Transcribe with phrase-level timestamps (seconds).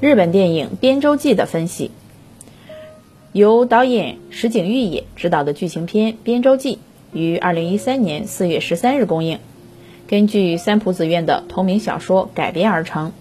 [0.00, 1.90] 日本电影《边州记》的分析。
[3.32, 6.76] 由导演石井裕也执导的剧情片《边州记》
[7.12, 9.40] 于二零一三年四月十三日公映，
[10.08, 13.12] 根据三浦子苑的同名小说改编而成。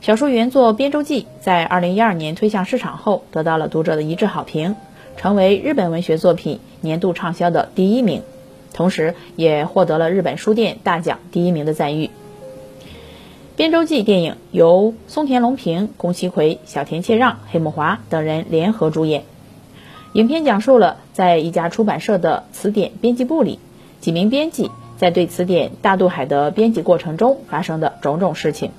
[0.00, 4.74] 小说原作《边州记》在二零一二年推向市场后，得到了读者的一致好评，
[5.16, 8.22] 成为日本文学作品年度畅销的第一名，
[8.72, 12.06] 同时也获得了日本书店大奖第一名的赞誉。
[13.56, 19.24] 《边州记》电影由松田龙平、宫崎葵、小田切让、黑木华等人联合主演。
[20.12, 23.58] 影片讲述了在一家出版社的词典编辑部里，
[23.98, 28.72] 几名编辑在对词典《大渡海》的编辑过程中发生的种种事情。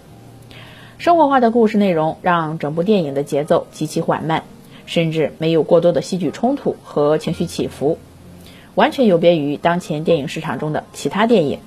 [0.99, 4.44] 生活化的故事内容让整部电影的节奏极其缓慢，
[4.85, 7.97] 甚至没有过多的戏剧冲突和情绪起伏，
[8.75, 11.57] 完全有别于当前电影市场中的其他电影。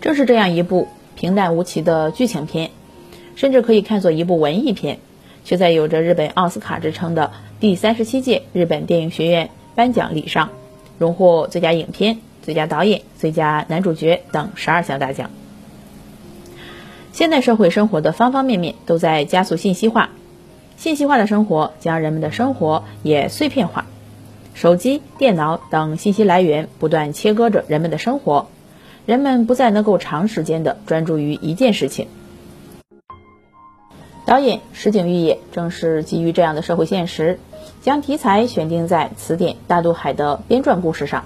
[0.00, 0.88] 正是这样一部。
[1.20, 2.70] 平淡无奇的剧情片，
[3.36, 5.00] 甚至可以看作一部文艺片，
[5.44, 10.48] 却在有着日本奥斯卡之称的第三十七届日本电影学院颁奖礼上，
[10.96, 15.30] 荣获最佳影片、最佳导演、最佳男主角等十二项大奖。
[17.12, 20.08] 现代社会生活的方方面面都在加速信息化，
[20.78, 23.84] 信息化的生活将人们的生活也碎片化，
[24.54, 28.48] 手机、电脑等信息来源不断切割着人们的生活。
[29.10, 32.06] 人们不再能够长时间的专注于一件事情。
[34.24, 37.40] 导演石井裕也正是基于这样的社会现实，
[37.82, 41.24] 将题材选定在词典《大渡海》的编撰故事上。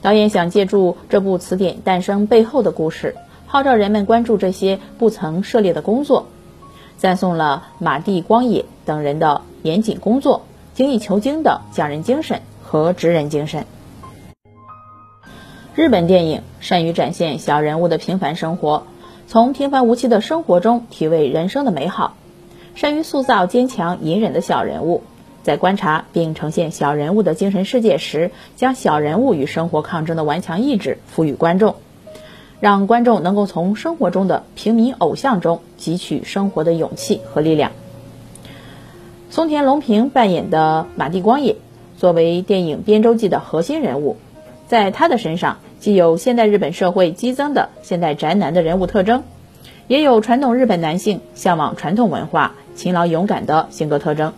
[0.00, 3.16] 导演想借助这部词典诞生背后的故事，
[3.48, 6.28] 号召人们关注这些不曾涉猎的工作，
[6.96, 10.42] 赞颂了马蒂光野等人的严谨工作、
[10.74, 13.66] 精益求精的匠人精神和职人精神。
[15.80, 18.82] 日本电影善于展现小人物的平凡生活，
[19.26, 22.16] 从平凡无奇的生活中体味人生的美好；
[22.74, 25.02] 善于塑造坚强隐忍的小人物，
[25.42, 31.76] 在观察并呈现小人物的精神世界时，将小人物与生活抗争的顽强意志赋予观众，
[32.60, 37.72] 让观众能够从生活中的平民偶像中汲取生活的勇气和力量。
[39.30, 41.56] 松田龙平扮演的马蒂光野，
[41.96, 44.18] 作为电影《边州记》的核心人物。
[44.68, 49.24] 在他的身上，既有现代日本社会激增的现代宅男的人物特征，
[49.88, 54.34] 也有传统日本男性向往传统文化、勤劳勇敢的性格特征。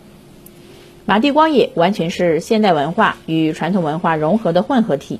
[1.04, 5.18] 马蒂光野完全是现代文化与传统文化融合的混合体。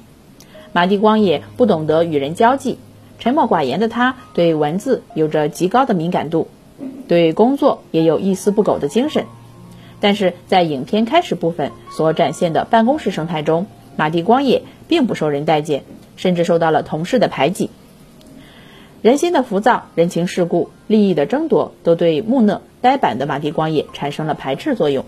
[0.72, 2.78] 马蒂光野不懂得与人交际，
[3.18, 6.46] 沉默寡言的他，对文字有着极高的敏感度，
[7.08, 9.24] 对工作也有一丝不苟的精神。
[9.98, 13.66] 但是在影片开始部分所展现的办公室生态中，
[13.96, 15.82] 马蒂光野并不受人待见，
[16.22, 17.68] 甚至受到了同事的排挤。
[19.02, 25.04] 人心的浮躁、人情世故、利益的争夺，都对木讷呆板的马蒂光野产生了排斥作用。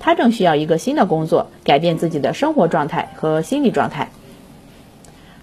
[0.00, 4.08] 他正需要一个新的工作，改变自己的生活状态和心理状态。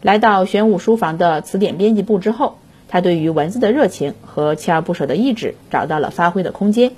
[0.02, 2.58] 来到玄武书房的词典编辑部之后，
[2.88, 6.94] 他对于文字的热情和锲而不舍的意志找到了发挥的空间。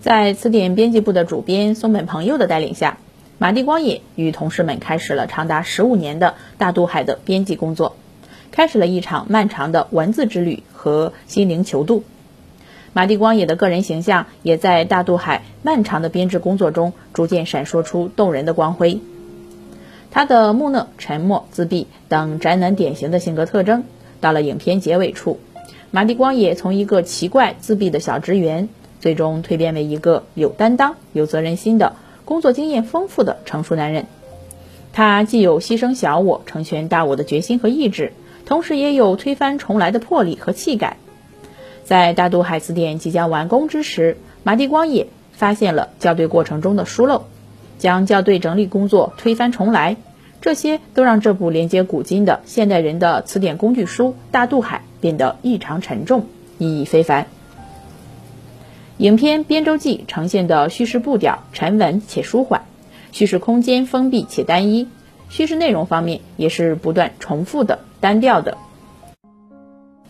[0.00, 2.98] 在词典编辑部的主编松本朋佑的带领下。
[3.42, 7.96] 马蒂光野与同事们开始了长达十五年的大渡海的编辑工作，
[8.52, 12.04] 开始了一场漫长的文字之旅和心灵求渡。
[12.92, 19.00] 马蒂光野的个人形象也在大渡海漫长的编制工作中逐渐闪烁出动人的光辉。
[20.10, 23.84] 他的木讷、沉默、自闭等宅男典型的性格特征，
[24.20, 25.40] 到了影片结尾处，
[25.90, 28.68] 马蒂光野从一个奇怪自闭的小职员，
[29.00, 31.94] 最终蜕变为一个有担当、有责任心的。
[32.30, 34.06] 工作经验丰富的成熟男人，
[34.92, 38.12] 他既有牺牲小我、成全大我的决心和意志，
[38.46, 40.96] 同时也有推翻重来的魄力和气概。
[41.82, 47.24] 在大渡海词典即将完工之时，马蒂光野发现了校对过程中的疏漏，
[47.80, 49.96] 将校对整理工作推翻重来，
[50.40, 56.26] 这些都让这部连接古今的现代人的词典工具书《大渡海》变得异常沉重，
[56.58, 57.26] 意义非凡。
[59.00, 62.64] 影片《边州记》呈现的叙事步调沉稳且舒缓，
[63.12, 64.88] 叙事空间封闭且单一，
[65.30, 68.58] 叙事内容方面也是不断重复的、单调的。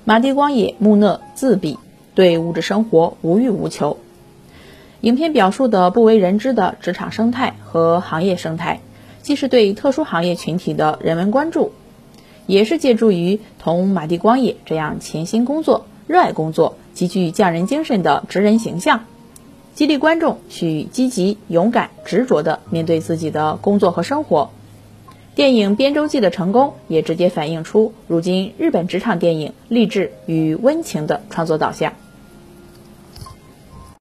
[0.02, 1.78] 马蒂光野木讷自闭，
[2.16, 3.98] 对物质生活无欲无求。
[5.02, 8.80] 影片表述的不为人知的职场生态和行业生态，
[9.22, 11.70] 既是对特殊行业群体的人文关注，
[12.46, 16.76] 也是借助于同马蒂光野这样潜心工作、热爱工作。
[16.92, 19.04] 极具匠人精神的职人形象，
[19.76, 24.50] 激励观众去积极、勇敢、执着地面对自己的工作和生活。
[25.36, 31.92] 电影《边周记》的成功，也直接反映出如今日本职场电影励志与温情的创作导向。